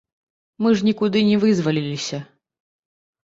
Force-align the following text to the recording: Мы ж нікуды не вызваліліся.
Мы 0.65 0.69
ж 0.77 0.85
нікуды 0.87 1.21
не 1.27 1.35
вызваліліся. 1.43 2.17